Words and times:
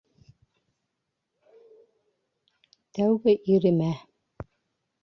Тәүге 2.99 3.37
иремә. 3.59 3.93